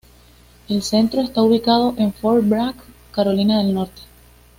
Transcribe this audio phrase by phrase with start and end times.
[0.67, 2.73] El Centro está ubicado en Fort Bragg,
[3.11, 4.01] Carolina del Norte.